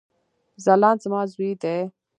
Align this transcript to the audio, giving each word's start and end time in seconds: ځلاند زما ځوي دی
ځلاند 0.63 0.99
زما 1.03 1.21
ځوي 1.31 1.51
دی 1.61 1.77